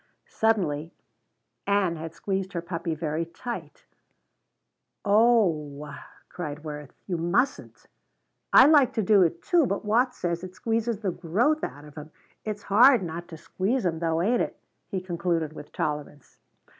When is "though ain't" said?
13.99-14.41